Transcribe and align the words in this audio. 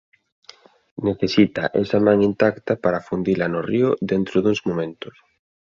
Necesita 1.09 1.69
esa 1.83 1.99
man 2.07 2.23
intacta 2.29 2.73
para 2.83 2.97
afundila 2.99 3.45
no 3.53 3.61
río 3.69 3.89
dentro 4.11 4.35
duns 4.43 4.61
momentos. 4.67 5.13